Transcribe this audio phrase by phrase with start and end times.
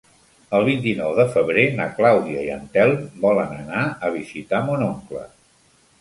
[0.59, 5.23] El vint-i-nou de febrer na Clàudia i en Telm volen anar a visitar mon oncle.